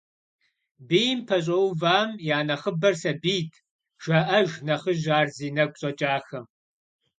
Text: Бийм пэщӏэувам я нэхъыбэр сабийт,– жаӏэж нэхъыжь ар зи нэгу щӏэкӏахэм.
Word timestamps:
Бийм 0.87 1.19
пэщӏэувам 1.27 2.09
я 2.35 2.39
нэхъыбэр 2.47 2.95
сабийт,– 3.01 3.51
жаӏэж 4.03 4.49
нэхъыжь 4.65 5.07
ар 5.19 5.27
зи 5.35 5.47
нэгу 5.55 5.77
щӏэкӏахэм. 5.79 6.45